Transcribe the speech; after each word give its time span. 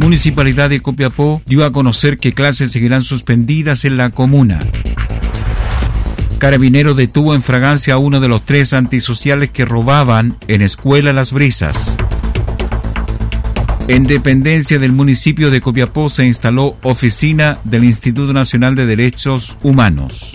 Municipalidad 0.00 0.70
de 0.70 0.80
Copiapó 0.80 1.42
dio 1.44 1.62
a 1.62 1.72
conocer 1.72 2.16
que 2.16 2.32
clases 2.32 2.72
seguirán 2.72 3.04
suspendidas 3.04 3.84
en 3.84 3.98
la 3.98 4.08
comuna. 4.08 4.58
Carabinero 6.38 6.94
detuvo 6.94 7.34
en 7.34 7.42
fragancia 7.42 7.94
a 7.94 7.98
uno 7.98 8.18
de 8.18 8.28
los 8.28 8.42
tres 8.42 8.72
antisociales 8.72 9.50
que 9.50 9.66
robaban 9.66 10.38
en 10.48 10.62
Escuela 10.62 11.12
Las 11.12 11.32
Brisas. 11.32 11.98
En 13.88 14.04
dependencia 14.04 14.78
del 14.78 14.92
municipio 14.92 15.50
de 15.50 15.60
Copiapó 15.60 16.08
se 16.08 16.24
instaló 16.24 16.78
oficina 16.82 17.58
del 17.64 17.84
Instituto 17.84 18.32
Nacional 18.32 18.76
de 18.76 18.86
Derechos 18.86 19.58
Humanos. 19.62 20.34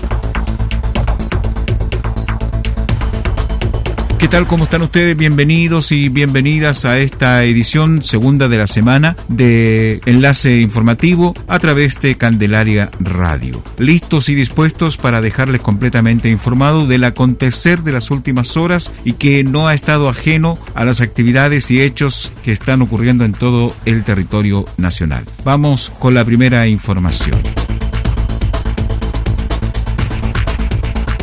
¿Qué 4.17 4.29
tal? 4.29 4.47
¿Cómo 4.47 4.63
están 4.63 4.81
ustedes? 4.81 5.17
Bienvenidos 5.17 5.91
y 5.91 6.07
bienvenidas 6.07 6.85
a 6.85 6.99
esta 6.99 7.43
edición 7.43 8.01
segunda 8.01 8.47
de 8.47 8.57
la 8.57 8.65
semana 8.65 9.17
de 9.27 9.99
Enlace 10.05 10.61
Informativo 10.61 11.33
a 11.47 11.59
través 11.59 11.99
de 11.99 12.15
Candelaria 12.15 12.89
Radio. 12.99 13.61
Listos 13.77 14.29
y 14.29 14.35
dispuestos 14.35 14.97
para 14.97 15.19
dejarles 15.19 15.59
completamente 15.59 16.29
informado 16.29 16.87
del 16.87 17.03
acontecer 17.03 17.83
de 17.83 17.91
las 17.91 18.09
últimas 18.09 18.55
horas 18.55 18.93
y 19.03 19.13
que 19.13 19.43
no 19.43 19.67
ha 19.67 19.73
estado 19.73 20.07
ajeno 20.07 20.57
a 20.75 20.85
las 20.85 21.01
actividades 21.01 21.69
y 21.69 21.81
hechos 21.81 22.31
que 22.41 22.53
están 22.53 22.81
ocurriendo 22.81 23.25
en 23.25 23.33
todo 23.33 23.75
el 23.83 24.05
territorio 24.05 24.65
nacional. 24.77 25.25
Vamos 25.43 25.91
con 25.99 26.13
la 26.13 26.23
primera 26.23 26.67
información. 26.67 27.64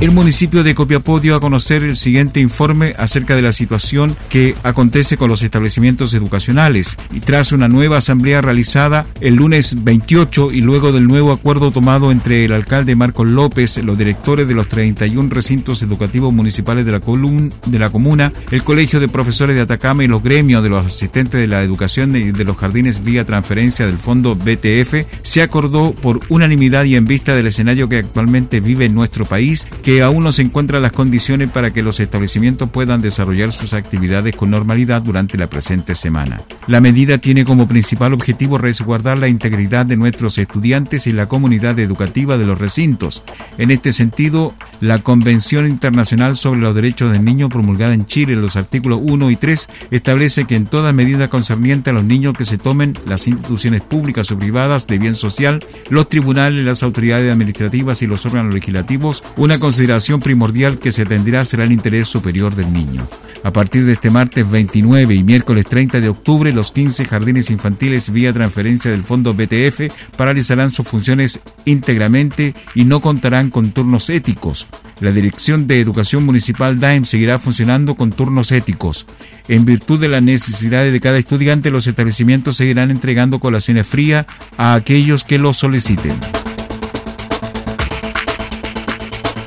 El 0.02 0.10
municipio 0.10 0.64
de 0.64 0.74
Copiapó 0.74 1.20
dio 1.20 1.36
a 1.36 1.40
conocer 1.40 1.84
el 1.84 1.96
siguiente 1.96 2.40
informe 2.40 2.92
acerca 2.98 3.36
de 3.36 3.42
la 3.42 3.52
situación 3.52 4.16
que 4.28 4.56
acontece 4.64 5.16
con 5.16 5.28
los 5.28 5.44
establecimientos 5.44 6.12
educacionales. 6.12 6.98
Y 7.12 7.20
tras 7.20 7.52
una 7.52 7.68
nueva 7.68 7.98
asamblea 7.98 8.40
realizada 8.40 9.06
el 9.20 9.36
lunes 9.36 9.84
28 9.84 10.50
y 10.50 10.60
luego 10.60 10.90
del 10.90 11.06
nuevo 11.06 11.30
acuerdo 11.30 11.70
tomado 11.70 12.10
entre 12.10 12.44
el 12.44 12.52
alcalde 12.52 12.96
Marcos 12.96 13.28
López, 13.28 13.76
los 13.84 13.96
directores 13.96 14.48
de 14.48 14.56
los 14.56 14.66
31 14.66 15.30
recintos 15.30 15.84
educativos 15.84 16.32
municipales 16.32 16.84
de 16.84 16.90
la, 16.90 16.98
de 16.98 17.78
la 17.78 17.90
comuna, 17.90 18.32
el 18.50 18.64
Colegio 18.64 18.98
de 18.98 19.06
Profesores 19.06 19.54
de 19.54 19.62
Atacama 19.62 20.02
y 20.02 20.08
los 20.08 20.24
gremios 20.24 20.64
de 20.64 20.68
los 20.68 20.84
asistentes 20.84 21.40
de 21.40 21.46
la 21.46 21.62
educación 21.62 22.16
y 22.16 22.32
de 22.32 22.44
los 22.44 22.56
jardines 22.56 23.04
vía 23.04 23.24
transferencia 23.24 23.86
del 23.86 23.98
fondo 23.98 24.34
BTF, 24.34 25.06
se 25.22 25.42
acordó 25.42 25.92
por 25.92 26.18
unanimidad 26.28 26.86
y 26.86 26.96
en 26.96 27.04
vista 27.04 27.36
del 27.36 27.46
escenario 27.46 27.88
que 27.88 27.98
actualmente 27.98 28.58
vive 28.58 28.88
nuestro 28.88 29.26
país 29.26 29.68
que 29.84 29.91
aún 30.00 30.24
no 30.24 30.32
se 30.32 30.42
encuentran 30.42 30.82
las 30.82 30.92
condiciones 30.92 31.48
para 31.50 31.72
que 31.72 31.82
los 31.82 32.00
establecimientos 32.00 32.70
puedan 32.70 33.02
desarrollar 33.02 33.50
sus 33.50 33.74
actividades 33.74 34.36
con 34.36 34.50
normalidad 34.50 35.02
durante 35.02 35.36
la 35.36 35.50
presente 35.50 35.94
semana. 35.94 36.42
La 36.66 36.80
medida 36.80 37.18
tiene 37.18 37.44
como 37.44 37.66
principal 37.66 38.12
objetivo 38.12 38.58
resguardar 38.58 39.18
la 39.18 39.28
integridad 39.28 39.84
de 39.84 39.96
nuestros 39.96 40.38
estudiantes 40.38 41.06
y 41.06 41.12
la 41.12 41.28
comunidad 41.28 41.78
educativa 41.80 42.38
de 42.38 42.46
los 42.46 42.58
recintos. 42.58 43.24
En 43.58 43.70
este 43.70 43.92
sentido, 43.92 44.54
la 44.80 45.02
Convención 45.02 45.66
Internacional 45.66 46.36
sobre 46.36 46.60
los 46.60 46.74
Derechos 46.74 47.12
del 47.12 47.24
Niño 47.24 47.48
promulgada 47.48 47.94
en 47.94 48.06
Chile 48.06 48.34
en 48.34 48.42
los 48.42 48.56
artículos 48.56 49.00
1 49.02 49.30
y 49.30 49.36
3 49.36 49.68
establece 49.90 50.44
que 50.44 50.56
en 50.56 50.66
toda 50.66 50.92
medida 50.92 51.28
concerniente 51.28 51.90
a 51.90 51.92
los 51.92 52.04
niños 52.04 52.34
que 52.36 52.44
se 52.44 52.58
tomen 52.58 52.96
las 53.04 53.26
instituciones 53.26 53.80
públicas 53.80 54.30
o 54.30 54.38
privadas 54.38 54.86
de 54.86 54.98
bien 54.98 55.14
social, 55.14 55.60
los 55.90 56.08
tribunales, 56.08 56.62
las 56.62 56.82
autoridades 56.82 57.32
administrativas 57.32 58.02
y 58.02 58.06
los 58.06 58.24
órganos 58.26 58.54
legislativos, 58.54 59.24
una 59.36 59.58
consideración 59.72 60.20
primordial 60.20 60.78
que 60.78 60.92
se 60.92 61.06
tendrá 61.06 61.46
será 61.46 61.64
el 61.64 61.72
interés 61.72 62.06
superior 62.06 62.54
del 62.54 62.74
niño. 62.74 63.08
A 63.42 63.54
partir 63.54 63.86
de 63.86 63.94
este 63.94 64.10
martes 64.10 64.50
29 64.50 65.14
y 65.14 65.24
miércoles 65.24 65.64
30 65.64 65.98
de 66.02 66.10
octubre, 66.10 66.52
los 66.52 66.72
15 66.72 67.06
jardines 67.06 67.48
infantiles 67.48 68.12
vía 68.12 68.34
transferencia 68.34 68.90
del 68.90 69.02
fondo 69.02 69.32
BTF 69.32 69.90
paralizarán 70.14 70.70
sus 70.70 70.86
funciones 70.86 71.40
íntegramente 71.64 72.54
y 72.74 72.84
no 72.84 73.00
contarán 73.00 73.48
con 73.48 73.72
turnos 73.72 74.10
éticos. 74.10 74.66
La 75.00 75.10
Dirección 75.10 75.66
de 75.66 75.80
Educación 75.80 76.26
Municipal 76.26 76.78
DAEM 76.78 77.06
seguirá 77.06 77.38
funcionando 77.38 77.94
con 77.94 78.12
turnos 78.12 78.52
éticos. 78.52 79.06
En 79.48 79.64
virtud 79.64 79.98
de 79.98 80.08
las 80.08 80.22
necesidades 80.22 80.92
de 80.92 81.00
cada 81.00 81.16
estudiante, 81.16 81.70
los 81.70 81.86
establecimientos 81.86 82.58
seguirán 82.58 82.90
entregando 82.90 83.40
colaciones 83.40 83.86
frías 83.86 84.26
a 84.58 84.74
aquellos 84.74 85.24
que 85.24 85.38
lo 85.38 85.54
soliciten. 85.54 86.41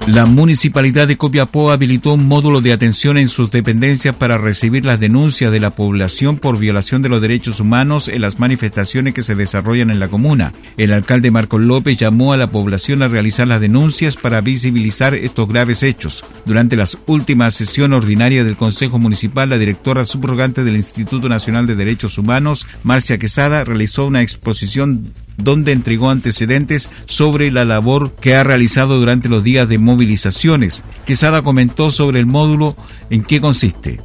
La 0.08 0.28
municipalidad 0.28 1.08
de 1.08 1.18
Copiapó 1.18 1.72
habilitó 1.72 2.14
un 2.14 2.28
módulo 2.28 2.62
de 2.62 2.72
atención 2.72 3.18
en 3.18 3.28
sus 3.28 3.50
dependencias 3.50 4.16
para 4.16 4.38
recibir 4.38 4.86
las 4.86 5.00
denuncias 5.00 5.52
de 5.52 5.60
la 5.60 5.72
población 5.74 6.38
por 6.38 6.60
violación 6.60 7.02
de 7.02 7.10
los 7.10 7.22
derechos 7.22 7.60
humanos 7.60 8.08
en 8.08 8.22
las 8.22 8.38
manifestaciones 8.38 9.16
que 9.16 9.24
se 9.24 9.34
desarrollan 9.34 9.90
en 9.90 10.00
la 10.00 10.08
comuna. 10.08 10.54
El 10.78 10.94
alcalde 10.94 11.32
Marcos 11.32 11.62
López 11.62 11.98
llamó 11.98 12.34
a 12.34 12.38
la 12.38 12.52
población 12.52 13.02
a 13.02 13.08
realizar 13.08 13.48
las 13.48 13.62
denuncias 13.62 14.16
para 14.16 14.42
visibilizar 14.42 15.16
estos 15.16 15.48
graves 15.48 15.82
hechos. 15.82 16.24
Durante 16.46 16.76
la 16.76 16.86
última 17.08 17.50
sesión 17.50 17.92
ordinaria 17.92 18.44
del 18.44 18.58
Consejo 18.58 19.00
Municipal, 19.00 19.50
la 19.50 19.58
directora 19.58 20.06
subrogante 20.06 20.64
del 20.64 20.76
Instituto 20.76 21.30
Nacional 21.30 21.66
de 21.66 21.74
Derechos 21.74 22.20
Humanos, 22.20 22.68
Marcia 22.84 23.18
Quesada, 23.18 23.64
realizó 23.64 24.06
una 24.06 24.22
exposición 24.22 25.12
donde 25.38 25.72
entregó 25.72 26.09
antecedentes 26.09 26.90
sobre 27.06 27.51
la 27.51 27.66
labor 27.66 28.12
que 28.16 28.35
ha 28.35 28.44
realizado 28.44 29.00
durante 29.00 29.29
los 29.29 29.44
días 29.44 29.68
de 29.68 29.78
movilizaciones. 29.78 30.84
Quesada 31.06 31.41
comentó 31.41 31.91
sobre 31.91 32.19
el 32.19 32.25
módulo 32.25 32.75
en 33.09 33.23
qué 33.23 33.41
consiste. 33.41 34.01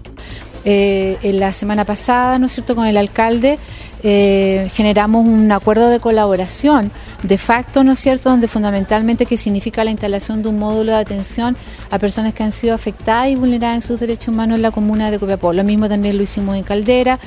Eh, 0.65 1.17
en 1.23 1.41
la 1.41 1.53
semana 1.53 1.85
pasada, 1.87 2.39
¿no 2.39 2.47
es 2.47 2.53
cierto?, 2.53 2.77
con 2.77 2.87
el 2.87 2.99
alcalde 2.99 3.59
eh, 4.03 4.71
generamos 4.73 5.27
un 5.27 5.51
acuerdo 5.53 5.91
de 5.91 6.01
colaboración 6.01 6.91
de 7.23 7.39
facto, 7.39 7.85
¿no 7.85 7.93
es 7.93 7.99
cierto?, 7.99 8.31
donde 8.31 8.49
fundamentalmente 8.49 9.27
que 9.27 9.37
significa 9.37 9.85
la 9.85 9.91
instalación 9.91 10.43
de 10.43 10.49
un 10.49 10.59
módulo 10.59 10.93
de 10.93 10.99
atención 10.99 11.57
a 11.91 11.99
personas 11.99 12.35
que 12.35 12.43
han 12.43 12.53
sido 12.53 12.75
afectadas 12.75 13.29
y 13.29 13.37
vulneradas 13.37 13.77
en 13.77 13.83
sus 13.83 14.01
derechos 14.01 14.29
humanos 14.29 14.57
en 14.57 14.63
la 14.63 14.71
comuna 14.71 15.11
de 15.11 15.19
Copiapó. 15.19 15.53
Lo 15.53 15.65
mismo 15.65 15.89
también 15.89 16.17
lo 16.17 16.23
hicimos 16.23 16.57
en 16.57 16.63
Caldera, 16.63 17.19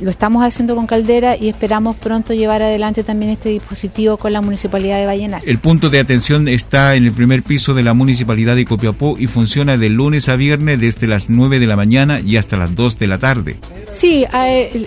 lo 0.00 0.10
estamos 0.10 0.44
haciendo 0.44 0.74
con 0.74 0.86
Caldera 0.86 1.36
y 1.36 1.48
esperamos 1.48 1.96
pronto 1.96 2.34
llevar 2.34 2.62
adelante 2.62 3.04
también 3.04 3.32
este 3.32 3.48
dispositivo 3.48 4.16
con 4.16 4.32
la 4.32 4.40
Municipalidad 4.42 4.98
de 4.98 5.06
Vallenar. 5.06 5.42
El 5.46 5.58
punto 5.58 5.88
de 5.90 6.00
atención 6.00 6.48
está 6.48 6.94
en 6.94 7.04
el 7.04 7.12
primer 7.12 7.42
piso 7.42 7.74
de 7.74 7.82
la 7.82 7.94
Municipalidad 7.94 8.56
de 8.56 8.64
Copiapó 8.64 9.16
y 9.18 9.26
funciona 9.26 9.76
de 9.76 9.88
lunes 9.88 10.28
a 10.28 10.36
viernes 10.36 10.80
desde 10.80 11.06
las 11.06 11.30
9 11.30 11.58
de 11.58 11.66
la 11.66 11.76
mañana 11.76 12.20
y 12.20 12.36
hasta 12.36 12.56
las 12.56 12.74
2 12.74 12.98
de 12.98 13.06
la 13.06 13.18
tarde. 13.18 13.56
Sí, 13.90 14.24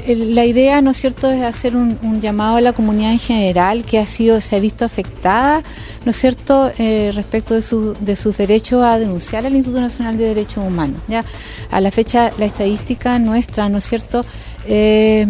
la 0.08 0.46
idea, 0.46 0.82
¿no 0.82 0.92
es 0.92 0.98
cierto?, 0.98 1.15
es 1.24 1.44
hacer 1.44 1.76
un, 1.76 2.20
llamado 2.20 2.58
a 2.58 2.62
la 2.62 2.74
comunidad 2.74 3.12
en 3.12 3.20
general 3.20 3.86
que 3.86 4.00
ha 4.00 4.06
sido, 4.06 4.40
se 4.42 4.56
ha 4.56 4.60
visto 4.60 4.86
afectada, 4.86 5.64
¿no 6.04 6.12
es 6.12 6.18
cierto?, 6.18 6.72
eh, 6.78 7.12
respecto 7.14 7.56
de, 7.56 8.16
sus 8.16 8.38
derechos 8.38 8.84
a 8.84 9.00
denunciar 9.00 9.46
al 9.46 9.56
Instituto 9.56 9.82
Nacional 9.82 10.18
de 10.18 10.28
Derechos 10.28 10.64
Humanos. 10.64 11.02
¿ya? 11.08 11.24
A 11.72 11.82
la 11.82 11.92
fecha, 11.92 12.32
la 12.38 12.46
estadística 12.46 13.18
nuestra, 13.20 13.70
¿no 13.70 13.80
es 13.80 13.86
cierto?, 13.86 14.26
eh, 14.68 15.28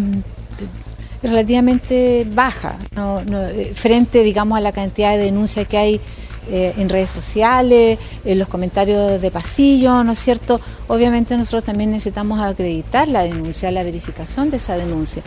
relativamente 1.22 2.26
baja, 2.30 2.76
eh, 2.96 3.72
frente, 3.74 4.22
digamos, 4.22 4.58
a 4.58 4.60
la 4.60 4.72
cantidad 4.72 5.16
de 5.16 5.24
denuncias 5.24 5.66
que 5.66 5.78
hay 5.78 6.00
eh, 6.48 6.74
en 6.76 6.88
redes 6.88 7.10
sociales, 7.10 7.98
en 8.24 8.38
los 8.38 8.48
comentarios 8.48 9.20
de 9.20 9.30
pasillo, 9.30 10.04
¿no 10.04 10.12
es 10.12 10.18
cierto? 10.18 10.60
Obviamente 10.88 11.36
nosotros 11.36 11.64
también 11.64 11.90
necesitamos 11.90 12.40
acreditar 12.40 13.08
la 13.08 13.22
denuncia, 13.22 13.70
la 13.70 13.82
verificación 13.82 14.50
de 14.50 14.58
esa 14.58 14.76
denuncia, 14.76 15.22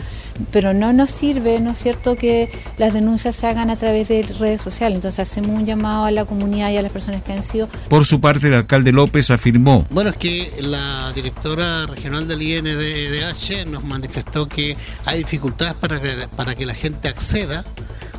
pero 0.50 0.72
no 0.72 0.92
nos 0.92 1.10
sirve, 1.10 1.60
¿no 1.60 1.72
es 1.72 1.78
cierto?, 1.78 2.16
que 2.16 2.50
las 2.78 2.94
denuncias 2.94 3.36
se 3.36 3.46
hagan 3.46 3.70
a 3.70 3.76
través 3.76 4.08
de 4.08 4.22
redes 4.38 4.62
sociales. 4.62 4.96
Entonces 4.96 5.20
hacemos 5.20 5.50
un 5.50 5.66
llamado 5.66 6.04
a 6.04 6.10
la 6.10 6.24
comunidad 6.24 6.70
y 6.70 6.76
a 6.76 6.82
las 6.82 6.92
personas 6.92 7.22
que 7.22 7.32
han 7.32 7.42
sido... 7.42 7.68
Por 7.88 8.06
su 8.06 8.20
parte, 8.20 8.48
el 8.48 8.54
alcalde 8.54 8.92
López 8.92 9.30
afirmó. 9.30 9.86
Bueno, 9.90 10.10
es 10.10 10.16
que 10.16 10.50
la 10.60 11.12
directora 11.14 11.86
regional 11.86 12.26
del 12.26 12.42
INDH 12.42 13.66
nos 13.66 13.84
manifestó 13.84 14.48
que 14.48 14.76
hay 15.04 15.18
dificultades 15.18 15.74
para 15.74 16.00
que, 16.00 16.28
para 16.36 16.54
que 16.54 16.66
la 16.66 16.74
gente 16.74 17.08
acceda 17.08 17.64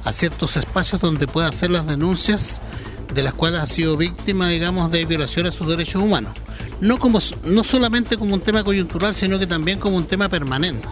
a 0.04 0.14
ciertos 0.14 0.58
espacios 0.58 1.02
donde 1.02 1.28
pueda 1.28 1.48
hacer 1.48 1.72
las 1.72 1.88
denuncias 1.88 2.62
de 3.14 3.24
las 3.24 3.34
cuales 3.34 3.62
ha 3.62 3.68
sido 3.68 3.98
víctima, 3.98 4.50
digamos, 4.50 4.92
de 4.92 5.06
violaciones 5.06 5.56
a 5.56 5.58
sus 5.58 5.68
derechos 5.68 6.02
humanos. 6.02 6.34
No, 6.80 6.98
como, 6.98 7.20
no 7.46 7.64
solamente 7.64 8.18
como 8.18 8.34
un 8.34 8.42
tema 8.42 8.64
coyuntural, 8.64 9.14
sino 9.14 9.38
que 9.38 9.48
también 9.48 9.80
como 9.80 9.98
un 9.98 10.06
tema 10.06 10.30
permanente. 10.30 10.88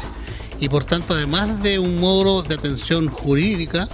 Y 0.60 0.70
por 0.70 0.84
tanto, 0.84 1.14
además 1.14 1.64
de 1.64 1.80
un 1.80 2.00
módulo 2.00 2.44
de 2.44 2.56
atención 2.56 3.08
jurídica, 3.08 3.88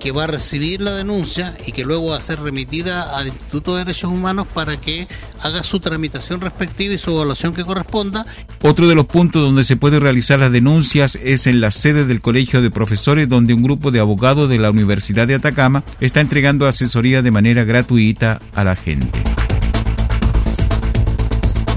que 0.00 0.10
va 0.10 0.24
a 0.24 0.26
recibir 0.26 0.80
la 0.80 0.92
denuncia 0.94 1.54
y 1.64 1.70
que 1.70 1.84
luego 1.84 2.06
va 2.06 2.16
a 2.16 2.20
ser 2.20 2.40
remitida 2.40 3.16
al 3.16 3.28
Instituto 3.28 3.74
de 3.74 3.84
Derechos 3.84 4.10
Humanos 4.10 4.48
para 4.52 4.80
que 4.80 5.06
haga 5.42 5.62
su 5.62 5.78
tramitación 5.78 6.40
respectiva 6.40 6.94
y 6.94 6.98
su 6.98 7.10
evaluación 7.10 7.54
que 7.54 7.64
corresponda. 7.64 8.26
Otro 8.62 8.88
de 8.88 8.96
los 8.96 9.06
puntos 9.06 9.42
donde 9.42 9.62
se 9.62 9.76
puede 9.76 10.00
realizar 10.00 10.40
las 10.40 10.50
denuncias 10.50 11.16
es 11.22 11.46
en 11.46 11.60
la 11.60 11.70
sede 11.70 12.04
del 12.04 12.20
Colegio 12.20 12.62
de 12.62 12.70
Profesores, 12.70 13.28
donde 13.28 13.54
un 13.54 13.62
grupo 13.62 13.92
de 13.92 14.00
abogados 14.00 14.48
de 14.48 14.58
la 14.58 14.70
Universidad 14.70 15.28
de 15.28 15.36
Atacama 15.36 15.84
está 16.00 16.20
entregando 16.20 16.66
asesoría 16.66 17.22
de 17.22 17.30
manera 17.30 17.64
gratuita 17.64 18.40
a 18.54 18.64
la 18.64 18.74
gente. 18.74 19.22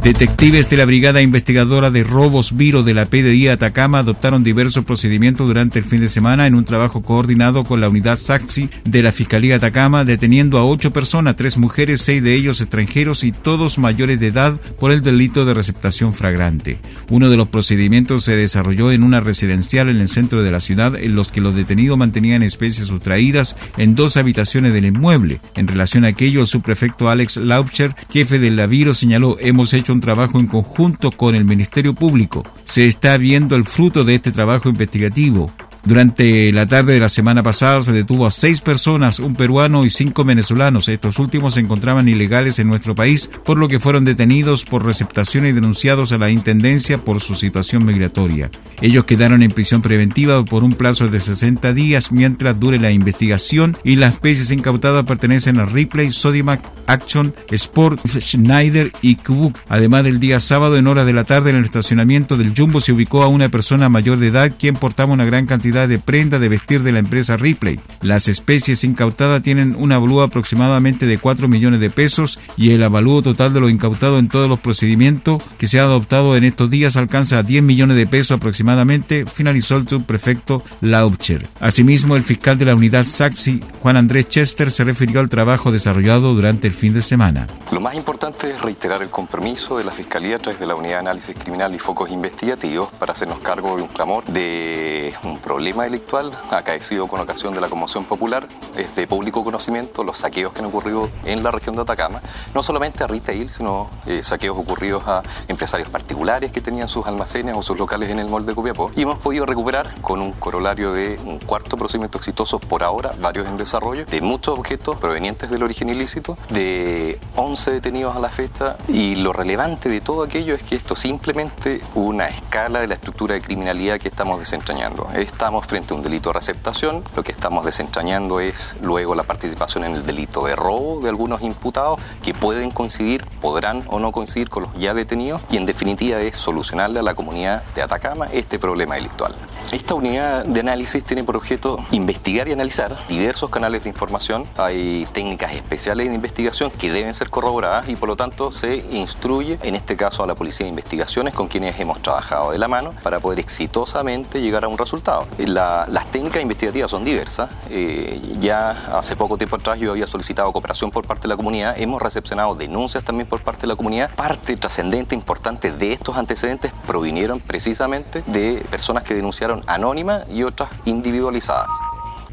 Detectives 0.03 0.69
de 0.69 0.75
la 0.75 0.83
Brigada 0.83 1.21
Investigadora 1.21 1.89
de 1.89 2.03
Robos 2.03 2.57
Viro 2.57 2.83
de 2.83 2.93
la 2.93 3.05
PDI 3.05 3.47
Atacama 3.47 3.99
adoptaron 3.99 4.43
diversos 4.43 4.83
procedimientos 4.83 5.47
durante 5.47 5.79
el 5.79 5.85
fin 5.85 6.01
de 6.01 6.09
semana 6.09 6.45
en 6.45 6.55
un 6.55 6.65
trabajo 6.65 7.01
coordinado 7.03 7.63
con 7.63 7.79
la 7.79 7.87
unidad 7.87 8.17
SAXI 8.17 8.69
de 8.83 9.01
la 9.01 9.13
Fiscalía 9.13 9.55
Atacama, 9.55 10.03
deteniendo 10.03 10.57
a 10.57 10.65
ocho 10.65 10.91
personas, 10.91 11.37
tres 11.37 11.57
mujeres, 11.57 12.01
seis 12.01 12.21
de 12.21 12.35
ellos 12.35 12.59
extranjeros 12.59 13.23
y 13.23 13.31
todos 13.31 13.77
mayores 13.77 14.19
de 14.19 14.27
edad 14.27 14.59
por 14.77 14.91
el 14.91 15.01
delito 15.01 15.45
de 15.45 15.53
receptación 15.53 16.13
fragrante. 16.13 16.79
Uno 17.09 17.29
de 17.29 17.37
los 17.37 17.47
procedimientos 17.47 18.25
se 18.25 18.35
desarrolló 18.35 18.91
en 18.91 19.03
una 19.03 19.21
residencial 19.21 19.87
en 19.87 20.01
el 20.01 20.09
centro 20.09 20.43
de 20.43 20.51
la 20.51 20.59
ciudad, 20.59 20.97
en 20.97 21.15
los 21.15 21.31
que 21.31 21.39
los 21.39 21.55
detenidos 21.55 21.97
mantenían 21.97 22.43
especies 22.43 22.87
sustraídas 22.87 23.55
en 23.77 23.95
dos 23.95 24.17
habitaciones 24.17 24.73
del 24.73 24.83
inmueble. 24.83 25.39
En 25.55 25.69
relación 25.69 26.03
a 26.03 26.09
aquello, 26.09 26.41
el 26.41 26.47
subprefecto 26.47 27.09
Alex 27.09 27.37
Laubcher, 27.37 27.95
jefe 28.11 28.37
del 28.37 28.57
Laviro, 28.57 28.93
señaló: 28.93 29.37
Hemos 29.39 29.71
hecho 29.71 29.92
un 29.93 30.01
trabajo 30.01 30.39
en 30.39 30.47
conjunto 30.47 31.11
con 31.11 31.35
el 31.35 31.45
Ministerio 31.45 31.93
Público. 31.93 32.43
Se 32.63 32.87
está 32.87 33.17
viendo 33.17 33.55
el 33.55 33.63
fruto 33.63 34.03
de 34.03 34.15
este 34.15 34.31
trabajo 34.31 34.67
investigativo. 34.67 35.51
Durante 35.85 36.49
la 36.53 36.65
tarde 36.65 36.93
de 36.93 37.01
la 37.01 37.09
semana 37.09 37.43
pasada 37.43 37.83
se 37.83 37.91
detuvo 37.91 38.25
a 38.25 38.31
seis 38.31 38.61
personas, 38.61 39.19
un 39.19 39.35
peruano 39.35 39.83
y 39.83 39.89
cinco 39.89 40.23
venezolanos. 40.23 40.87
Estos 40.87 41.19
últimos 41.19 41.55
se 41.55 41.59
encontraban 41.59 42.07
ilegales 42.07 42.57
en 42.59 42.69
nuestro 42.69 42.95
país, 42.95 43.29
por 43.43 43.57
lo 43.57 43.67
que 43.67 43.81
fueron 43.81 44.05
detenidos 44.05 44.63
por 44.63 44.85
receptación 44.85 45.45
y 45.45 45.51
denunciados 45.51 46.13
a 46.13 46.17
la 46.17 46.29
Intendencia 46.29 46.99
por 46.99 47.19
su 47.19 47.35
situación 47.35 47.83
migratoria. 47.83 48.49
Ellos 48.81 49.03
quedaron 49.03 49.43
en 49.43 49.51
prisión 49.51 49.81
preventiva 49.81 50.45
por 50.45 50.63
un 50.63 50.75
plazo 50.75 51.09
de 51.09 51.19
60 51.19 51.73
días 51.73 52.13
mientras 52.13 52.57
dure 52.57 52.79
la 52.79 52.91
investigación 52.91 53.77
y 53.83 53.97
las 53.97 54.13
especies 54.13 54.51
incautadas 54.51 55.03
pertenecen 55.03 55.59
a 55.59 55.65
Ripley, 55.65 56.11
Sodimac, 56.11 56.61
Action, 56.87 57.35
Sport, 57.51 57.99
Schneider 58.07 58.89
y 59.01 59.15
Kubuk. 59.15 59.57
Además 59.67 60.05
del 60.05 60.21
día 60.21 60.39
sábado 60.39 60.77
en 60.77 60.87
hora 60.87 61.03
de 61.03 61.11
la 61.11 61.25
tarde 61.25 61.49
en 61.49 61.57
el 61.57 61.65
estacionamiento 61.65 62.37
del 62.37 62.53
Jumbo 62.55 62.79
se 62.79 62.93
ubicó 62.93 63.23
a 63.23 63.27
una 63.27 63.49
persona 63.49 63.89
mayor 63.89 64.17
de 64.17 64.27
edad 64.27 64.53
quien 64.57 64.75
portaba 64.75 65.11
una 65.11 65.25
gran 65.25 65.45
cantidad 65.45 65.72
de 65.73 65.97
prenda 65.97 66.37
de 66.37 66.49
vestir 66.49 66.83
de 66.83 66.91
la 66.91 66.99
empresa 66.99 67.35
Ripley. 67.35 67.79
Las 68.01 68.27
especies 68.27 68.83
incautadas 68.83 69.41
tienen 69.41 69.75
un 69.75 69.91
avalúo 69.91 70.21
aproximadamente 70.21 71.07
de 71.07 71.17
4 71.17 71.47
millones 71.47 71.79
de 71.79 71.89
pesos 71.89 72.39
y 72.57 72.71
el 72.71 72.83
avalúo 72.83 73.23
total 73.23 73.53
de 73.53 73.59
lo 73.59 73.69
incautado 73.69 74.19
en 74.19 74.29
todos 74.29 74.47
los 74.47 74.59
procedimientos 74.59 75.41
que 75.57 75.67
se 75.67 75.79
ha 75.79 75.83
adoptado 75.83 76.37
en 76.37 76.43
estos 76.43 76.69
días 76.69 76.95
alcanza 76.95 77.39
a 77.39 77.43
10 77.43 77.63
millones 77.63 77.97
de 77.97 78.05
pesos 78.05 78.37
aproximadamente, 78.37 79.25
finalizó 79.25 79.77
el 79.77 79.87
subprefecto 79.87 80.63
Laubcher. 80.81 81.47
Asimismo, 81.59 82.15
el 82.15 82.23
fiscal 82.23 82.59
de 82.59 82.65
la 82.65 82.75
unidad 82.75 83.03
SAXI, 83.03 83.61
Juan 83.81 83.97
Andrés 83.97 84.29
Chester, 84.29 84.69
se 84.69 84.83
refirió 84.83 85.19
al 85.19 85.29
trabajo 85.29 85.71
desarrollado 85.71 86.35
durante 86.35 86.67
el 86.67 86.73
fin 86.73 86.93
de 86.93 87.01
semana. 87.01 87.47
Lo 87.71 87.81
más 87.81 87.95
importante 87.95 88.51
es 88.51 88.61
reiterar 88.61 89.01
el 89.01 89.09
compromiso 89.09 89.77
de 89.77 89.83
la 89.83 89.91
Fiscalía 89.91 90.35
a 90.35 90.39
través 90.39 90.59
de 90.59 90.67
la 90.67 90.75
Unidad 90.75 90.93
de 90.93 90.99
Análisis 90.99 91.35
Criminal 91.35 91.73
y 91.73 91.79
Focos 91.79 92.11
Investigativos 92.11 92.89
para 92.99 93.13
hacernos 93.13 93.39
cargo 93.39 93.75
de 93.75 93.81
un 93.81 93.87
clamor 93.87 94.23
de 94.25 95.13
un 95.23 95.39
problema 95.39 95.62
problema 95.63 95.85
delictual 95.85 96.31
acaecido 96.51 97.07
con 97.07 97.21
ocasión 97.21 97.53
de 97.53 97.61
la 97.61 97.69
conmoción 97.69 98.03
popular 98.03 98.45
es 98.75 98.93
de 98.97 99.07
público 99.07 99.45
conocimiento 99.45 100.03
los 100.03 100.17
saqueos 100.17 100.51
que 100.51 100.59
han 100.59 100.65
ocurrido 100.65 101.09
en 101.23 101.41
la 101.41 101.51
región 101.51 101.73
de 101.73 101.83
Atacama, 101.83 102.21
no 102.53 102.61
solamente 102.61 103.01
a 103.01 103.07
retail, 103.07 103.49
sino 103.49 103.89
eh, 104.05 104.23
saqueos 104.23 104.57
ocurridos 104.57 105.07
a 105.07 105.23
empresarios 105.47 105.87
particulares 105.87 106.51
que 106.51 106.59
tenían 106.59 106.89
sus 106.89 107.07
almacenes 107.07 107.55
o 107.55 107.61
sus 107.61 107.79
locales 107.79 108.09
en 108.09 108.19
el 108.19 108.27
molde 108.27 108.47
de 108.47 108.55
Copiapó 108.55 108.91
y 108.93 109.03
hemos 109.03 109.19
podido 109.19 109.45
recuperar 109.45 109.89
con 110.01 110.19
un 110.19 110.33
corolario 110.33 110.91
de 110.91 111.17
un 111.23 111.39
cuarto 111.39 111.77
procedimiento 111.77 112.17
exitoso 112.17 112.59
por 112.59 112.83
ahora, 112.83 113.13
varios 113.21 113.47
en 113.47 113.55
desarrollo, 113.55 114.05
de 114.05 114.19
muchos 114.19 114.59
objetos 114.59 114.97
provenientes 114.97 115.49
del 115.49 115.63
origen 115.63 115.87
ilícito, 115.87 116.37
de 116.49 117.21
11 117.37 117.71
detenidos 117.71 118.17
a 118.17 118.19
la 118.19 118.29
fecha 118.29 118.75
y 118.89 119.15
lo 119.15 119.31
relevante 119.31 119.87
de 119.87 120.01
todo 120.01 120.23
aquello 120.23 120.55
es 120.55 120.63
que 120.63 120.75
esto 120.75 120.97
simplemente 120.97 121.79
una 121.95 122.27
escala 122.27 122.81
de 122.81 122.87
la 122.87 122.95
estructura 122.95 123.35
de 123.35 123.41
criminalidad 123.41 123.97
que 123.97 124.09
estamos 124.09 124.39
desentrañando. 124.39 125.07
Estamos 125.13 125.52
frente 125.61 125.93
a 125.93 125.97
un 125.97 126.03
delito 126.03 126.29
de 126.29 126.33
receptación, 126.33 127.03
lo 127.15 127.23
que 127.23 127.31
estamos 127.31 127.65
desentrañando 127.65 128.39
es 128.39 128.75
luego 128.81 129.15
la 129.15 129.23
participación 129.23 129.83
en 129.83 129.95
el 129.95 130.05
delito 130.05 130.45
de 130.45 130.55
robo 130.55 131.01
de 131.01 131.09
algunos 131.09 131.41
imputados 131.41 131.99
que 132.23 132.33
pueden 132.33 132.71
coincidir, 132.71 133.25
podrán 133.41 133.83
o 133.87 133.99
no 133.99 134.11
coincidir 134.11 134.49
con 134.49 134.63
los 134.63 134.73
ya 134.75 134.93
detenidos 134.93 135.41
y 135.49 135.57
en 135.57 135.65
definitiva 135.65 136.19
es 136.19 136.37
solucionarle 136.37 136.99
a 136.99 137.03
la 137.03 137.15
comunidad 137.15 137.63
de 137.75 137.81
Atacama 137.81 138.27
este 138.31 138.59
problema 138.59 138.95
delictual. 138.95 139.35
Esta 139.73 139.95
unidad 139.95 140.45
de 140.45 140.59
análisis 140.59 141.03
tiene 141.03 141.23
por 141.23 141.35
objeto 141.35 141.83
investigar 141.89 142.47
y 142.47 142.51
analizar 142.51 142.95
diversos 143.07 143.49
canales 143.49 143.81
de 143.81 143.89
información. 143.89 144.47
Hay 144.55 145.07
técnicas 145.13 145.51
especiales 145.53 146.09
de 146.09 146.13
investigación 146.13 146.69
que 146.69 146.91
deben 146.91 147.11
ser 147.15 147.31
corroboradas 147.31 147.89
y 147.89 147.95
por 147.95 148.07
lo 148.07 148.15
tanto 148.15 148.51
se 148.51 148.85
instruye, 148.91 149.57
en 149.63 149.73
este 149.73 149.95
caso 149.95 150.21
a 150.21 150.27
la 150.27 150.35
Policía 150.35 150.65
de 150.65 150.69
Investigaciones, 150.69 151.33
con 151.33 151.47
quienes 151.47 151.79
hemos 151.79 152.03
trabajado 152.03 152.51
de 152.51 152.59
la 152.59 152.67
mano 152.67 152.93
para 153.01 153.19
poder 153.19 153.39
exitosamente 153.39 154.41
llegar 154.41 154.63
a 154.63 154.67
un 154.67 154.77
resultado. 154.77 155.25
las 155.39 156.05
técnicas 156.11 156.43
investigativas 156.43 156.91
son 156.91 157.03
diversas. 157.03 157.49
Eh, 157.71 158.21
ya 158.39 158.69
hace 158.95 159.15
poco 159.15 159.39
tiempo 159.39 159.55
atrás 159.55 159.79
yo 159.79 159.89
había 159.89 160.05
solicitado 160.05 160.51
cooperación 160.51 160.91
por 160.91 161.07
parte 161.07 161.23
de 161.23 161.29
la 161.29 161.35
comunidad. 161.35 161.79
Hemos 161.79 161.99
recepcionado 161.99 162.53
denuncias 162.53 163.03
también 163.03 163.27
por 163.27 163.41
parte 163.41 163.61
de 163.61 163.67
la 163.69 163.75
comunidad. 163.75 164.13
Parte 164.13 164.55
trascendente, 164.55 165.15
importante 165.15 165.71
de 165.71 165.93
estos 165.93 166.15
antecedentes 166.15 166.71
provinieron 166.85 167.39
precisamente 167.39 168.23
de 168.27 168.63
personas 168.69 169.01
que 169.01 169.15
denunciaron 169.15 169.62
anónimas 169.67 170.25
y 170.29 170.43
otras 170.43 170.69
individualizadas. 170.85 171.69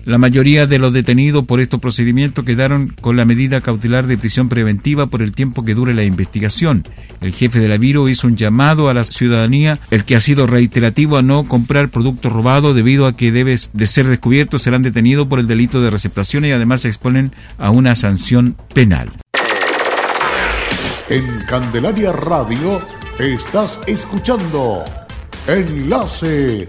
La 0.04 0.16
mayoría 0.16 0.66
de 0.66 0.78
los 0.78 0.94
detenidos 0.94 1.44
por 1.44 1.60
estos 1.60 1.78
procedimientos 1.78 2.44
quedaron 2.44 2.94
con 3.00 3.16
la 3.16 3.26
medida 3.26 3.60
cautelar 3.60 4.06
de 4.06 4.16
prisión 4.16 4.48
preventiva 4.48 5.08
por 5.08 5.20
el 5.20 5.32
tiempo 5.32 5.62
que 5.62 5.74
dure 5.74 5.92
la 5.92 6.04
investigación. 6.04 6.84
El 7.20 7.32
jefe 7.32 7.60
de 7.60 7.68
la 7.68 7.76
Viro 7.76 8.08
hizo 8.08 8.26
un 8.26 8.36
llamado 8.36 8.88
a 8.88 8.94
la 8.94 9.04
ciudadanía, 9.04 9.78
el 9.90 10.04
que 10.04 10.16
ha 10.16 10.20
sido 10.20 10.46
reiterativo 10.46 11.18
a 11.18 11.22
no 11.22 11.44
comprar 11.44 11.90
productos 11.90 12.32
robados 12.32 12.74
debido 12.74 13.06
a 13.06 13.12
que 13.12 13.30
debe 13.30 13.56
de 13.72 13.86
ser 13.86 14.06
descubiertos 14.06 14.62
serán 14.62 14.82
detenidos 14.82 15.26
por 15.26 15.38
el 15.38 15.46
delito 15.46 15.82
de 15.82 15.90
receptación 15.90 16.46
y 16.46 16.50
además 16.50 16.80
se 16.80 16.88
exponen 16.88 17.32
a 17.58 17.70
una 17.70 17.94
sanción 17.94 18.56
penal. 18.72 19.12
En 21.10 21.26
Candelaria 21.46 22.12
Radio 22.12 22.80
estás 23.18 23.80
escuchando 23.86 24.84
Enlace 25.46 26.68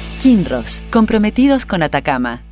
Kinross, 0.21 0.83
comprometidos 0.91 1.65
con 1.65 1.81
Atacama. 1.81 2.43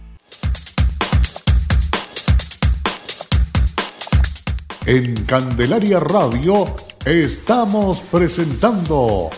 En 4.87 5.13
Candelaria 5.25 5.99
Radio 5.99 6.65
estamos 7.05 8.01
presentando 8.01 9.29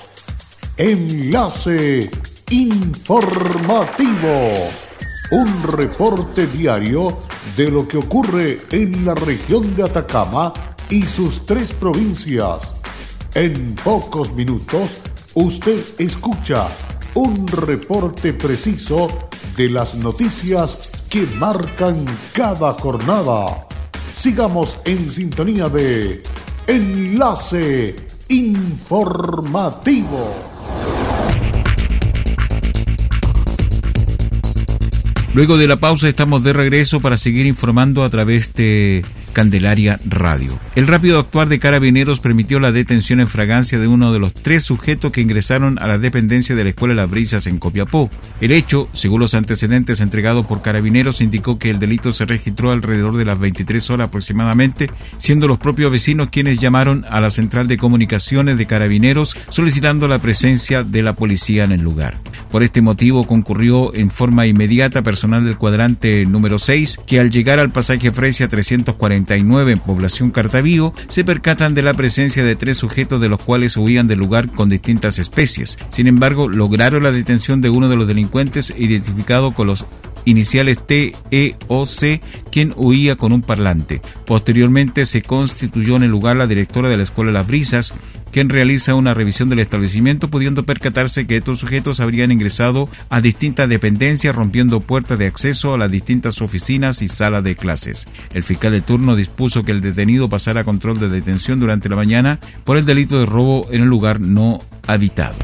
Enlace 0.78 2.10
Informativo, 2.52 4.30
un 5.32 5.64
reporte 5.64 6.48
diario 6.48 7.20
de 7.58 7.70
lo 7.70 7.86
que 7.86 7.98
ocurre 7.98 8.60
en 8.72 9.06
la 9.06 9.14
región 9.14 9.76
de 9.76 9.84
Atacama 9.84 10.54
y 10.90 11.04
sus 11.04 11.46
tres 11.46 11.74
provincias. 11.74 12.76
En 13.36 13.76
pocos 13.76 14.32
minutos, 14.32 15.02
usted 15.36 15.84
escucha 15.98 16.70
un 17.14 17.48
reporte 17.48 18.34
preciso 18.34 19.08
de 19.56 19.70
las 19.70 19.96
noticias 19.96 20.90
que 21.10 21.26
marcan 21.38 22.06
cada 22.34 22.74
jornada. 22.74 23.68
Sigamos 24.16 24.80
en 24.86 25.10
sintonía 25.10 25.68
de 25.68 26.24
Enlace 26.68 27.96
Informativo. 28.30 30.34
Luego 35.34 35.58
de 35.58 35.68
la 35.68 35.80
pausa 35.80 36.10
estamos 36.10 36.44
de 36.44 36.54
regreso 36.54 37.00
para 37.00 37.18
seguir 37.18 37.46
informando 37.46 38.04
a 38.04 38.10
través 38.10 38.54
de 38.54 39.06
Candelaria 39.34 40.00
Radio. 40.06 40.60
El 40.76 40.88
rápido 40.88 41.20
actuar 41.20 41.48
de 41.50 41.60
carabineros 41.60 42.20
permitió 42.20 42.60
la 42.60 42.72
detención 42.72 43.20
en 43.20 43.28
fragancia 43.28 43.80
de 43.80 43.88
uno 43.88 44.14
de 44.14 44.20
los 44.20 44.34
tres 44.34 44.64
sujetos 44.64 45.12
que 45.12 45.22
ingresaron 45.22 45.80
a 45.80 45.88
la 45.88 45.98
dependencia 45.98 46.56
de 46.56 46.64
la 46.64 46.70
Escuela 46.72 46.94
Las 46.94 47.10
Brisas 47.10 47.48
en 47.48 47.58
Copiapó. 47.58 48.10
El 48.40 48.52
hecho, 48.52 48.90
según 48.94 49.22
los 49.22 49.34
antecedentes 49.34 50.02
entregados 50.02 50.46
por 50.46 50.62
carabineros, 50.62 51.22
indicó 51.22 51.60
que 51.60 51.70
el 51.70 51.80
delito 51.80 52.12
se 52.12 52.26
registró 52.26 52.72
alrededor 52.72 53.18
de 53.18 53.26
las 53.26 53.40
23 53.40 53.90
horas 53.90 54.08
aproximadamente, 54.08 54.90
siendo 55.18 55.48
los 55.48 55.60
propios 55.60 55.92
vecinos 55.92 56.30
quienes 56.30 56.58
llamaron 56.58 57.06
a 57.10 57.22
la 57.22 57.30
central 57.30 57.68
de 57.68 57.78
comunicaciones 57.78 58.58
de 58.58 58.66
carabineros 58.66 59.36
solicitando 59.50 60.08
la 60.08 60.20
presencia 60.20 60.84
de 60.84 61.02
la 61.02 61.14
policía 61.14 61.64
en 61.64 61.72
el 61.72 61.82
lugar. 61.82 62.20
Por 62.52 62.64
este 62.64 62.82
motivo 62.82 63.26
concurrió 63.26 63.96
en 63.96 64.12
forma 64.12 64.46
inmediata 64.46 65.02
personal 65.04 65.46
del 65.46 65.58
cuadrante 65.58 66.26
número 66.26 66.60
6, 66.60 67.00
que 67.08 67.20
al 67.20 67.32
llegar 67.32 67.60
al 67.60 67.72
pasaje 67.72 68.12
Fresia 68.12 68.50
340 68.50 69.36
en 69.36 69.80
población 69.80 70.32
Cartavío, 70.32 70.94
se 71.08 71.24
percatan 71.24 71.74
de 71.74 71.82
la 71.82 71.94
presencia 71.94 72.44
de 72.44 72.58
tres 72.58 72.78
sujetos 72.78 73.22
de 73.22 73.30
los 73.30 73.42
cuales 73.42 73.78
huían 73.78 74.08
del 74.08 74.20
lugar 74.20 74.52
con 74.52 74.70
distintas 74.70 75.18
especies. 75.18 75.78
Sin 75.90 76.08
embargo, 76.08 76.50
lograron 76.50 77.04
la 77.04 77.12
detención 77.12 77.62
de 77.62 77.70
uno 77.70 77.88
de 77.88 77.96
los 77.96 78.08
delincuentes 78.08 78.74
identificado 78.78 79.54
con 79.54 79.68
los 79.68 79.86
iniciales 80.26 80.78
T, 80.86 81.16
E 81.32 81.56
o 81.68 81.86
C, 81.86 82.22
quien 82.52 82.74
huía 82.76 83.16
con 83.16 83.32
un 83.32 83.42
parlante. 83.42 84.02
Posteriormente 84.26 85.06
se 85.06 85.22
constituyó 85.22 85.96
en 85.96 86.04
el 86.04 86.12
lugar 86.12 86.36
la 86.36 86.48
directora 86.48 86.90
de 86.90 86.98
la 86.98 87.04
Escuela 87.04 87.32
Las 87.32 87.48
Brisas, 87.48 87.94
quien 88.32 88.50
realiza 88.50 88.96
una 88.96 89.14
revisión 89.14 89.50
del 89.50 89.60
establecimiento, 89.60 90.30
pudiendo 90.30 90.66
percatarse 90.66 91.28
que 91.28 91.38
estos 91.38 91.60
sujetos 91.60 92.00
habrían 92.00 92.32
ingresado 92.32 92.90
a 93.10 93.22
distintas 93.22 93.70
dependencias, 93.70 94.36
rompiendo 94.36 94.80
puertas 94.82 95.20
de 95.20 95.28
acceso 95.28 95.74
a 95.74 95.78
las 95.78 95.92
distintas 95.92 96.42
oficinas 96.42 97.02
y 97.02 97.10
salas 97.10 97.44
de 97.44 97.56
clases. 97.56 98.08
El 98.34 98.44
fiscal 98.44 98.72
de 98.72 98.82
turno 98.82 99.16
dispuso 99.16 99.64
que 99.64 99.72
el 99.72 99.82
detenido 99.82 100.30
pasara 100.30 100.62
a 100.62 100.66
control 100.66 101.00
de 101.00 101.10
detención 101.10 101.60
durante 101.60 101.90
la 101.90 101.96
mañana 101.96 102.40
por 102.64 102.78
el 102.78 102.86
delito 102.86 103.20
de 103.20 103.26
robo 103.26 103.68
en 103.72 103.82
el 103.82 103.88
lugar 103.88 104.20
no 104.20 104.60
habitado. 104.88 105.36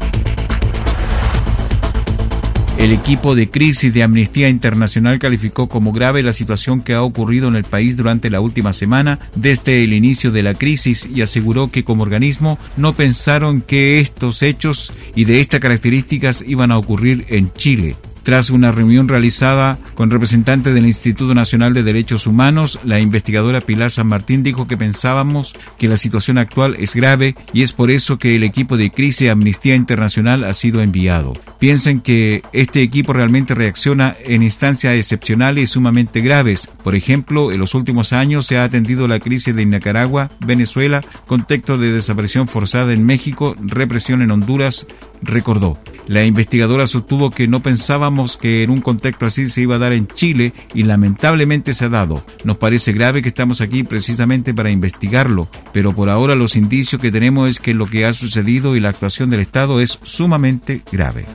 El 2.78 2.92
equipo 2.92 3.34
de 3.34 3.50
crisis 3.50 3.92
de 3.92 4.04
Amnistía 4.04 4.48
Internacional 4.48 5.18
calificó 5.18 5.68
como 5.68 5.90
grave 5.90 6.22
la 6.22 6.32
situación 6.32 6.80
que 6.80 6.94
ha 6.94 7.02
ocurrido 7.02 7.48
en 7.48 7.56
el 7.56 7.64
país 7.64 7.96
durante 7.96 8.30
la 8.30 8.40
última 8.40 8.72
semana 8.72 9.18
desde 9.34 9.82
el 9.82 9.92
inicio 9.92 10.30
de 10.30 10.44
la 10.44 10.54
crisis 10.54 11.08
y 11.12 11.22
aseguró 11.22 11.72
que 11.72 11.82
como 11.82 12.04
organismo 12.04 12.56
no 12.76 12.94
pensaron 12.94 13.62
que 13.62 13.98
estos 13.98 14.44
hechos 14.44 14.92
y 15.16 15.24
de 15.24 15.40
estas 15.40 15.58
características 15.58 16.44
iban 16.46 16.70
a 16.70 16.78
ocurrir 16.78 17.26
en 17.30 17.52
Chile. 17.52 17.96
Tras 18.28 18.50
una 18.50 18.72
reunión 18.72 19.08
realizada 19.08 19.78
con 19.94 20.10
representantes 20.10 20.74
del 20.74 20.84
Instituto 20.84 21.34
Nacional 21.34 21.72
de 21.72 21.82
Derechos 21.82 22.26
Humanos, 22.26 22.78
la 22.84 23.00
investigadora 23.00 23.62
Pilar 23.62 23.90
San 23.90 24.06
Martín 24.06 24.42
dijo 24.42 24.66
que 24.66 24.76
pensábamos 24.76 25.56
que 25.78 25.88
la 25.88 25.96
situación 25.96 26.36
actual 26.36 26.76
es 26.78 26.94
grave 26.94 27.36
y 27.54 27.62
es 27.62 27.72
por 27.72 27.90
eso 27.90 28.18
que 28.18 28.36
el 28.36 28.44
equipo 28.44 28.76
de 28.76 28.90
crisis 28.90 29.30
Amnistía 29.30 29.76
Internacional 29.76 30.44
ha 30.44 30.52
sido 30.52 30.82
enviado. 30.82 31.32
Piensen 31.58 32.00
que 32.00 32.42
este 32.52 32.82
equipo 32.82 33.14
realmente 33.14 33.54
reacciona 33.54 34.14
en 34.22 34.42
instancias 34.42 34.94
excepcionales 34.94 35.64
y 35.64 35.66
sumamente 35.66 36.20
graves. 36.20 36.68
Por 36.84 36.94
ejemplo, 36.94 37.50
en 37.50 37.60
los 37.60 37.74
últimos 37.74 38.12
años 38.12 38.44
se 38.44 38.58
ha 38.58 38.64
atendido 38.64 39.08
la 39.08 39.20
crisis 39.20 39.56
de 39.56 39.64
Nicaragua, 39.64 40.30
Venezuela, 40.40 41.02
contexto 41.26 41.78
de 41.78 41.92
desaparición 41.92 42.46
forzada 42.46 42.92
en 42.92 43.06
México, 43.06 43.56
represión 43.58 44.20
en 44.20 44.32
Honduras, 44.32 44.86
recordó. 45.22 45.78
La 46.06 46.24
investigadora 46.24 46.86
sostuvo 46.86 47.30
que 47.30 47.48
no 47.48 47.60
pensábamos 47.60 48.17
que 48.36 48.64
en 48.64 48.70
un 48.70 48.80
contexto 48.80 49.26
así 49.26 49.48
se 49.48 49.62
iba 49.62 49.76
a 49.76 49.78
dar 49.78 49.92
en 49.92 50.08
Chile 50.08 50.52
y 50.74 50.82
lamentablemente 50.82 51.74
se 51.74 51.84
ha 51.84 51.88
dado. 51.88 52.24
Nos 52.44 52.58
parece 52.58 52.92
grave 52.92 53.22
que 53.22 53.28
estamos 53.28 53.60
aquí 53.60 53.84
precisamente 53.84 54.52
para 54.52 54.70
investigarlo, 54.70 55.48
pero 55.72 55.94
por 55.94 56.08
ahora 56.08 56.34
los 56.34 56.56
indicios 56.56 57.00
que 57.00 57.12
tenemos 57.12 57.48
es 57.48 57.60
que 57.60 57.74
lo 57.74 57.86
que 57.86 58.04
ha 58.04 58.12
sucedido 58.12 58.74
y 58.74 58.80
la 58.80 58.88
actuación 58.88 59.30
del 59.30 59.40
Estado 59.40 59.80
es 59.80 60.00
sumamente 60.02 60.82
grave. 60.90 61.26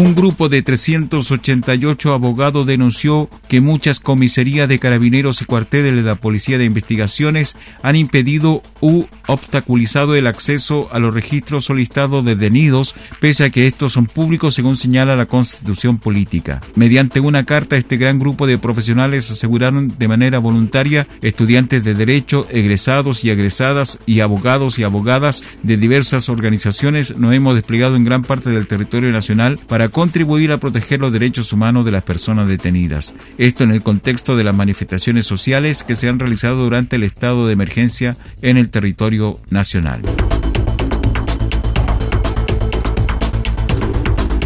Un 0.00 0.14
grupo 0.14 0.48
de 0.48 0.62
388 0.62 2.14
abogados 2.14 2.64
denunció 2.64 3.28
que 3.48 3.60
muchas 3.60 4.00
comisarías 4.00 4.66
de 4.66 4.78
carabineros 4.78 5.42
y 5.42 5.44
cuarteles 5.44 5.94
de 5.94 6.02
la 6.02 6.14
Policía 6.14 6.56
de 6.56 6.64
Investigaciones 6.64 7.58
han 7.82 7.96
impedido 7.96 8.62
u 8.80 9.04
obstaculizado 9.26 10.14
el 10.14 10.26
acceso 10.26 10.88
a 10.90 10.98
los 11.00 11.12
registros 11.12 11.66
solicitados 11.66 12.24
de 12.24 12.34
detenidos, 12.34 12.94
pese 13.20 13.44
a 13.44 13.50
que 13.50 13.66
estos 13.66 13.92
son 13.92 14.06
públicos 14.06 14.54
según 14.54 14.78
señala 14.78 15.16
la 15.16 15.26
Constitución 15.26 15.98
Política. 15.98 16.62
Mediante 16.76 17.20
una 17.20 17.44
carta, 17.44 17.76
este 17.76 17.98
gran 17.98 18.18
grupo 18.18 18.46
de 18.46 18.56
profesionales 18.56 19.30
aseguraron 19.30 19.88
de 19.98 20.08
manera 20.08 20.38
voluntaria 20.38 21.06
estudiantes 21.20 21.84
de 21.84 21.92
derecho, 21.92 22.46
egresados 22.50 23.22
y 23.22 23.28
egresadas 23.28 23.98
y 24.06 24.20
abogados 24.20 24.78
y 24.78 24.82
abogadas 24.82 25.44
de 25.62 25.76
diversas 25.76 26.30
organizaciones 26.30 27.14
nos 27.18 27.34
hemos 27.34 27.54
desplegado 27.54 27.96
en 27.96 28.04
gran 28.04 28.22
parte 28.22 28.48
del 28.48 28.66
territorio 28.66 29.12
nacional 29.12 29.60
para 29.68 29.80
para 29.80 29.89
contribuir 29.90 30.52
a 30.52 30.58
proteger 30.58 31.00
los 31.00 31.12
derechos 31.12 31.52
humanos 31.52 31.84
de 31.84 31.92
las 31.92 32.02
personas 32.02 32.48
detenidas. 32.48 33.14
Esto 33.38 33.64
en 33.64 33.70
el 33.70 33.82
contexto 33.82 34.36
de 34.36 34.44
las 34.44 34.54
manifestaciones 34.54 35.26
sociales 35.26 35.82
que 35.82 35.96
se 35.96 36.08
han 36.08 36.18
realizado 36.18 36.64
durante 36.64 36.96
el 36.96 37.02
estado 37.02 37.46
de 37.46 37.52
emergencia 37.52 38.16
en 38.42 38.56
el 38.56 38.70
territorio 38.70 39.38
nacional. 39.50 40.02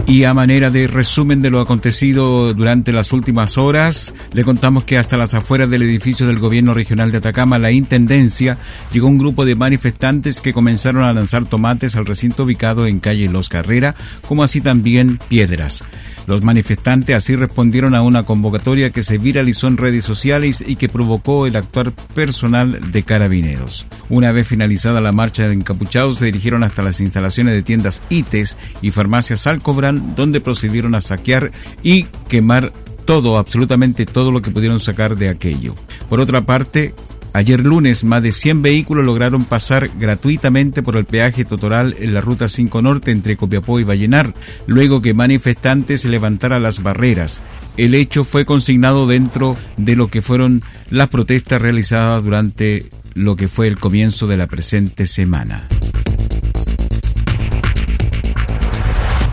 Y 0.07 0.25
a 0.25 0.35
manera 0.35 0.71
de 0.71 0.87
resumen 0.87 1.41
de 1.41 1.49
lo 1.49 1.61
acontecido 1.61 2.53
durante 2.53 2.93
las 2.93 3.13
últimas 3.13 3.57
horas, 3.57 4.13
le 4.33 4.45
contamos 4.45 4.85
que 4.85 4.99
hasta 4.99 5.17
las 5.17 5.33
afueras 5.33 5.71
del 5.71 5.83
edificio 5.83 6.27
del 6.27 6.39
gobierno 6.39 6.75
regional 6.75 7.11
de 7.11 7.19
Atacama, 7.19 7.59
la 7.59 7.71
Intendencia, 7.71 8.59
llegó 8.93 9.09
un 9.09 9.17
grupo 9.17 9.47
de 9.47 9.57
manifestantes 9.57 10.43
que 10.43 10.53
comenzaron 10.53 11.05
a 11.05 11.13
lanzar 11.15 11.47
tomates 11.47 11.97
al 11.97 12.05
recinto 12.05 12.45
ubicado 12.45 12.87
en 12.87 13.01
calle 13.01 13.31
Los 13.31 13.49
Carrera, 13.49 13.95
como 14.29 14.43
así 14.43 14.61
también 14.61 15.19
piedras. 15.29 15.83
Los 16.26 16.43
manifestantes 16.43 17.14
así 17.16 17.37
respondieron 17.37 17.95
a 17.95 18.02
una 18.02 18.25
convocatoria 18.25 18.90
que 18.90 19.02
se 19.02 19.19
viralizó 19.19 19.66
en 19.66 19.76
redes 19.76 20.04
sociales 20.04 20.64
y 20.66 20.76
que 20.76 20.88
provocó 20.88 21.47
el 21.47 21.57
actuar 21.57 21.93
personal 22.14 22.90
de 22.90 23.02
carabineros. 23.02 23.87
Una 24.09 24.33
vez 24.33 24.49
finalizada 24.49 25.00
la 25.00 25.12
marcha 25.12 25.47
de 25.47 25.54
encapuchados, 25.54 26.19
se 26.19 26.26
dirigieron 26.26 26.62
hasta 26.62 26.83
las 26.83 27.00
instalaciones 27.00 27.54
de 27.54 27.62
tiendas 27.62 28.02
ITES 28.09 28.57
y 28.83 28.90
farmacias 28.90 29.47
Alcobran, 29.47 30.14
donde 30.16 30.40
procedieron 30.40 30.95
a 30.95 31.00
saquear 31.00 31.52
y 31.83 32.04
quemar 32.28 32.73
todo, 33.04 33.37
absolutamente 33.37 34.07
todo 34.07 34.31
lo 34.31 34.43
que 34.43 34.50
pudieron 34.50 34.81
sacar 34.81 35.16
de 35.16 35.28
aquello. 35.28 35.75
Por 36.09 36.21
otra 36.21 36.47
parte, 36.47 36.95
Ayer 37.37 37.59
lunes, 37.59 38.05
más 38.05 38.23
de 38.23 38.31
100 38.31 38.62
vehículos 38.62 39.05
lograron 39.05 39.45
pasar 39.45 39.91
gratuitamente 39.99 40.85
por 40.85 40.97
el 40.97 41.05
peaje 41.05 41.45
total 41.45 41.97
en 41.99 42.14
la 42.14 42.21
ruta 42.21 42.49
5 42.49 42.81
Norte 42.81 43.11
entre 43.11 43.37
Copiapó 43.37 43.81
y 43.81 43.83
Vallenar, 43.83 44.37
luego 44.69 45.03
que 45.03 45.14
manifestantes 45.14 46.05
levantaran 46.05 46.62
las 46.62 46.81
barreras. 46.85 47.43
El 47.76 47.97
hecho 47.97 48.23
fue 48.23 48.45
consignado 48.45 49.09
dentro 49.09 49.57
de 49.76 49.97
lo 49.97 50.07
que 50.07 50.23
fueron 50.23 50.62
las 50.91 51.09
protestas 51.09 51.61
realizadas 51.61 52.23
durante 52.23 52.88
lo 53.14 53.35
que 53.35 53.49
fue 53.49 53.67
el 53.67 53.81
comienzo 53.81 54.29
de 54.29 54.37
la 54.37 54.47
presente 54.47 55.09
semana. 55.09 55.64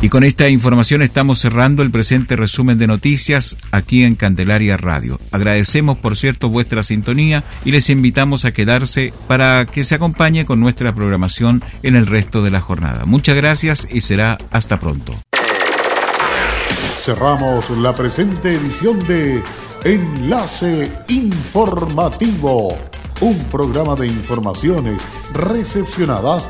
Y 0.03 0.10
con 0.10 0.24
esta 0.24 0.50
información 0.50 1.03
estamos 1.03 1.38
cerrando 1.38 1.84
el 1.84 1.91
presente 1.91 2.36
resumen 2.36 2.79
de 2.79 2.88
noticias 2.88 3.55
aquí 3.72 4.03
en 4.03 4.15
Candelaria 4.15 4.75
Radio. 4.75 5.20
Agradecemos, 5.29 5.96
por 5.96 6.17
cierto, 6.17 6.50
vuestra 6.50 6.81
sintonía 6.81 7.43
y 7.65 7.72
les 7.72 7.88
invitamos 7.91 8.43
a 8.43 8.51
quedarse 8.51 9.13
para 9.27 9.63
que 9.65 9.84
se 9.84 9.93
acompañe 9.93 10.43
con 10.43 10.60
nuestra 10.60 10.96
programación 10.96 11.63
en 11.84 11.96
el 11.96 12.08
resto 12.08 12.41
de 12.41 12.50
la 12.50 12.62
jornada. 12.62 13.05
Muchas 13.05 13.36
gracias 13.36 13.88
y 13.91 14.01
será 14.01 14.39
hasta 14.50 14.79
pronto. 14.79 15.13
Cerramos 16.98 17.70
la 17.70 17.96
presente 17.96 18.55
edición 18.55 18.98
de 19.08 19.43
Enlace 19.84 20.91
Informativo, 21.10 22.75
un 23.20 23.38
programa 23.50 23.93
de 23.93 24.08
informaciones 24.08 25.00
recepcionadas 25.31 26.50